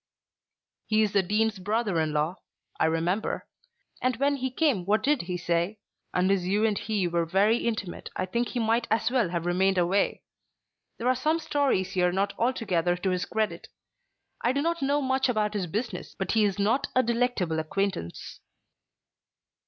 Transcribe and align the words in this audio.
"He 0.87 1.03
is 1.03 1.11
the 1.13 1.21
Dean's 1.21 1.59
brother 1.59 1.99
in 1.99 2.11
law. 2.11 2.37
I 2.79 2.85
remember. 2.85 3.45
And 4.01 4.15
when 4.15 4.37
he 4.37 4.49
came 4.49 4.83
what 4.83 5.03
did 5.03 5.21
he 5.21 5.37
say? 5.37 5.77
Unless 6.11 6.41
you 6.43 6.65
and 6.65 6.75
he 6.75 7.07
were 7.07 7.23
very 7.27 7.57
intimate 7.57 8.09
I 8.15 8.25
think 8.25 8.47
he 8.47 8.59
might 8.59 8.87
as 8.89 9.11
well 9.11 9.29
have 9.29 9.45
remained 9.45 9.77
away. 9.77 10.23
There 10.97 11.07
are 11.07 11.13
some 11.15 11.37
stories 11.37 11.91
here 11.91 12.11
not 12.11 12.33
altogether 12.39 12.95
to 12.97 13.11
his 13.11 13.25
credit. 13.25 13.67
I 14.41 14.53
do 14.53 14.63
not 14.63 14.81
know 14.81 15.03
much 15.03 15.29
about 15.29 15.53
his 15.53 15.67
business, 15.67 16.15
but 16.17 16.31
he 16.31 16.45
is 16.45 16.57
not 16.57 16.87
a 16.95 17.03
delectable 17.03 17.59
acquaintance." 17.59 18.39